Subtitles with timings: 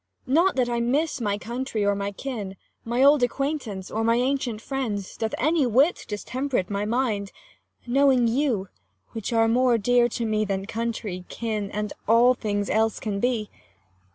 [0.25, 0.33] Cor.
[0.33, 4.59] Not that I miss my country or my kin, My old acquaintance or my ancient
[4.59, 7.31] friends, 30 Doth any whit distemperate my mind,
[7.85, 8.67] Knowing you,
[9.11, 13.51] which are more dear to me Than country, kin, and all things else can be.